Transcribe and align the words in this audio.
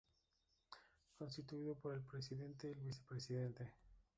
Constituido 1.19 1.75
por 1.77 1.93
el 1.93 2.01
presidente, 2.01 2.71
el 2.71 2.79
vicepresidente. 2.79 3.75